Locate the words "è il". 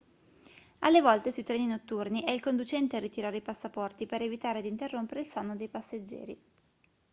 2.23-2.41